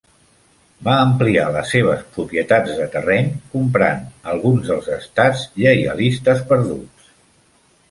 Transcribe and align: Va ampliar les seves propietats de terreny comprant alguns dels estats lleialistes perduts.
Va 0.85 0.93
ampliar 1.01 1.43
les 1.55 1.73
seves 1.75 2.01
propietats 2.15 2.73
de 2.79 2.87
terreny 2.95 3.29
comprant 3.53 4.03
alguns 4.33 4.73
dels 4.73 4.91
estats 4.97 5.47
lleialistes 5.67 6.45
perduts. 6.55 7.17